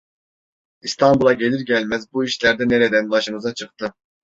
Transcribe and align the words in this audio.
İstanbul'a 0.81 1.33
gelir 1.33 1.59
gelmez 1.59 2.13
bu 2.13 2.23
işler 2.23 2.59
de 2.59 2.67
nereden 2.69 3.09
başımıza 3.11 3.53
çıktı? 3.53 3.93